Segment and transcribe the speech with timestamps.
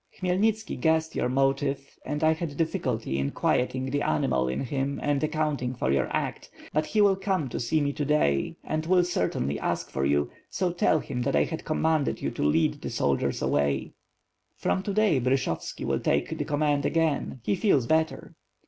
[0.19, 5.23] "Khmyelnitski guessed your motive and I had difficulty in quieting the animal in him and
[5.23, 6.49] accounting for your act.
[6.73, 10.31] But he will come to see me to day and will certainly ask for you,
[10.49, 13.93] so tell him that I had commanded you to lead the soldiers away."
[14.57, 18.33] "From to day Bryshovski will take the command again, he feels better."